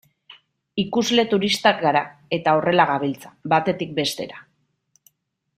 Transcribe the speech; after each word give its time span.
Ikusle 0.83 1.25
turistak 1.33 1.83
gara, 1.83 2.01
eta 2.39 2.57
horrela 2.61 2.89
gabiltza, 2.95 3.33
batetik 3.55 3.97
bestera. 4.01 4.45